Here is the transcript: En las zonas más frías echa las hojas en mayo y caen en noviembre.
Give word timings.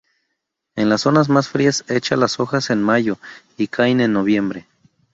En 0.75 0.89
las 0.89 1.01
zonas 1.01 1.29
más 1.29 1.47
frías 1.47 1.85
echa 1.87 2.15
las 2.17 2.39
hojas 2.39 2.71
en 2.71 2.81
mayo 2.81 3.19
y 3.55 3.67
caen 3.67 4.01
en 4.01 4.13
noviembre. 4.13 4.65